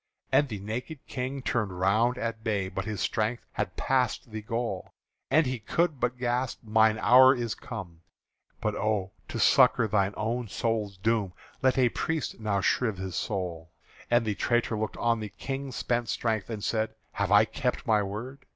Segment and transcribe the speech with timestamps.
[0.31, 4.95] And the naked King turned round at bay, But his strength had passed the goal,
[5.29, 8.01] And he could but gasp: "Mine hour is come;
[8.61, 9.11] But oh!
[9.27, 13.69] to succour thine own soul's doom, Let a priest now shrive my soul!"
[14.09, 18.01] And the traitor looked on the King's spent strength And said: "Have I kept my
[18.01, 18.39] word?